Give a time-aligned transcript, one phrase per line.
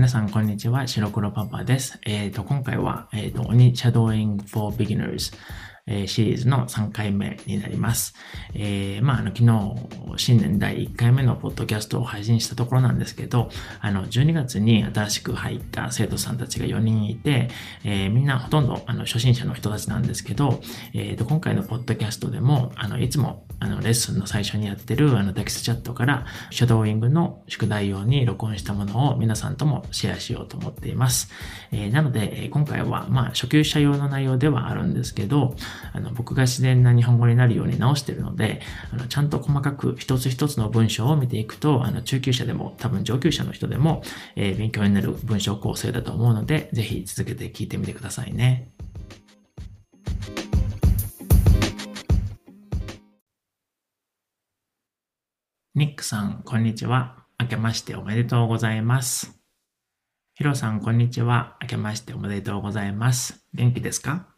[0.00, 0.86] 皆さん、こんにちは。
[0.86, 1.98] 白黒パパです。
[2.06, 5.36] えっ、ー、と、今回は、えっ、ー、と、鬼 Shadowing for Beginners
[5.86, 8.14] え、シリーズの3回目になります。
[8.54, 9.74] えー、まあ、あの、昨日、
[10.16, 13.50] 新年第1回目のポッドキャストを配信したところなんですけど、
[13.80, 17.48] あの、12月に新しく入った生徒さんたちが4人いて、
[17.84, 20.60] えー、みんなほとんど、あの、初心者の人たちなんですけど、
[20.94, 31.30] えっ、と、今回のポッドキャストでも、あの、いつも、あの、レッスンの最初にやってる、あの、テキストチャットから、シャドーイングの宿題用に録音したものを皆さんともシェアしようと思っています。
[31.70, 35.54] えー、なので、今回は、まあ、初級者用の内容ではあるんですけど、
[35.92, 44.02] あの、僕が自然な日本語になるように直してるので、あのちゃんと細かく一つ一つの文章を見ていくと、あの中級者でも多分上級者の人でも、
[44.36, 48.68] えー、勉強になる文章構成だと思うので、ぜひ続けて聞いてみてくださいね。
[55.80, 57.24] ニックさん、こんにちは。
[57.38, 59.40] 明けましておめでとうございます。
[60.34, 61.56] ヒロさん、こんにちは。
[61.62, 63.46] 明けましておめでとうございます。
[63.54, 64.28] 元気ですか？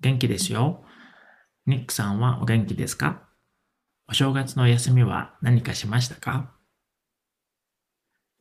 [0.00, 0.84] 元気ですよ。
[1.64, 3.30] ニックさんはお元気ですか？
[4.10, 6.52] お正月の休みは何かしましたか？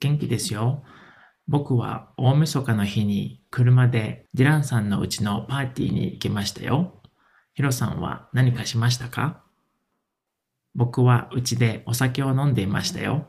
[0.02, 0.83] 元気ですよ。
[1.47, 7.02] 僕は大晦日の日に車でディランさんのうちのパーティーに行きましたよ。
[7.53, 9.45] ヒロさんは何かしましたか？
[10.75, 13.27] 僕はうちでお酒を飲んでいましたよ。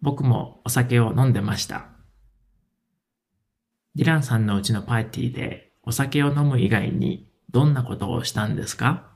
[0.00, 1.88] 僕もお酒を飲んでました。
[3.94, 9.10] ディランさんのうちのパーティーでお酒を飲む以外にどんなことをしたんですか？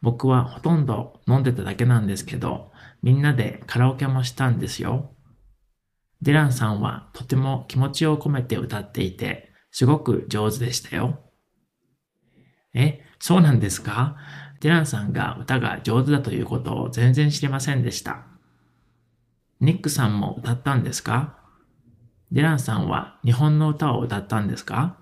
[0.00, 5.14] 僕はほとんど飲んでただけなんですけど、みんなでカラオケもしたんですよ。
[6.22, 11.20] ディランさんはとても気持ちを込めて歌っていて、すごく上手でしたよ。
[12.74, 14.16] え、そうなんですか？
[14.62, 18.22] ディランさんが歌が上手だということを全然知りませんでした。
[19.58, 21.36] ニックさんも歌ったんですか？
[22.30, 25.00] ディランさんは日本の歌を歌ったんですか？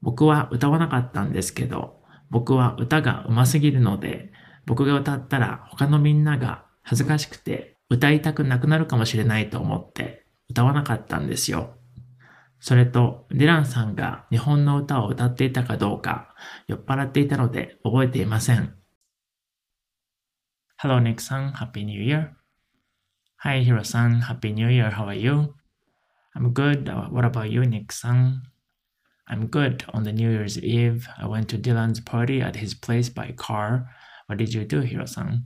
[0.00, 4.32] 僕は歌わなかったんですけど、僕は歌が上手すぎるので、
[4.64, 11.74] 僕が歌ったら他のみんなが恥ずかしくて歌いたくなくなるかもしれないと思って歌わなかったんですよ。
[12.61, 16.33] それと、ディランさんが日本の歌を歌っていたかどうか
[16.67, 18.75] 酔っ払っていたので覚えていません。
[20.81, 22.37] Hello Nick さん、Happy New Year!
[23.41, 24.21] Hi, Hiro-san.
[24.21, 24.89] Happy New Year.
[24.89, 25.53] How are you?
[26.35, 26.89] I'm good.
[26.89, 28.41] Uh, what about you, Nick-san?
[29.29, 29.85] I'm good.
[29.93, 33.91] On the New Year's Eve, I went to Dylan's party at his place by car.
[34.25, 35.45] What did you do, Hiro-san?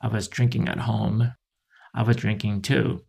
[0.00, 1.34] I was drinking at home.
[1.94, 3.02] I was drinking too.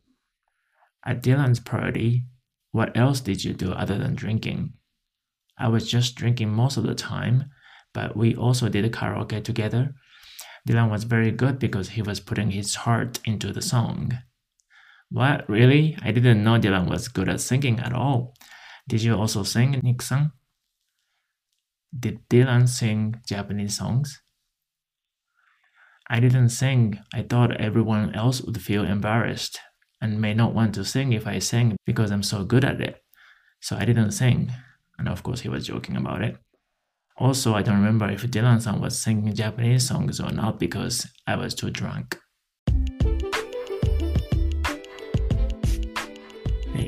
[1.06, 2.25] At Dylan's party,
[2.72, 4.75] what else did you do other than drinking?
[5.58, 7.50] I was just drinking most of the time,
[7.92, 9.94] but we also did a karaoke together
[10.69, 14.19] Dylan was very good because he was putting his heart into the song.
[15.10, 15.97] What, really?
[16.03, 18.34] I didn't know Dylan was good at singing at all.
[18.88, 20.32] Did you also sing, Nixon?
[21.98, 24.22] Did Dylan sing Japanese songs?
[26.08, 27.00] I didn't sing.
[27.14, 29.58] I thought everyone else would feel embarrassed
[30.00, 33.03] and may not want to sing if I sing because I'm so good at it.
[33.61, 34.53] So I didn't sing.
[34.99, 36.37] And of course, he was joking about it.
[37.16, 41.55] Also, I don't remember if Dylan-san was singing Japanese songs or not because I was
[41.55, 42.19] too drunk.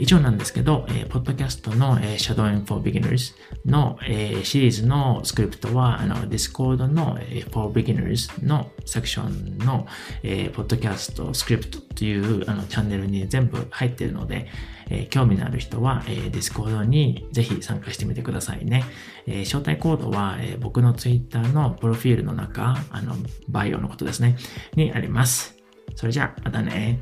[0.02, 9.86] 以上なんですけど、えー、ポッドキャストの、えー、Shadowing for Beginners の、えー、シリーズのスクリプトは、あの、Discord の、えー、For Beginners のセクションの、
[10.24, 14.48] えー、ポッドキャストスクリプトというあのチャンネルに全部入っているので、
[14.90, 18.82] えー、興味のある人は、えー、Discord にぜひ参加してみてくださいね。
[19.28, 23.14] えー、招待コードは、えー、僕の Twitter のプロフィールの中、あの、
[23.48, 24.36] バイオのことですね、
[24.74, 25.54] にあります。
[25.94, 26.98] それじゃあ、またね。